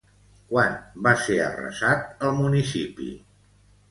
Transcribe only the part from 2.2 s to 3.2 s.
el municipi?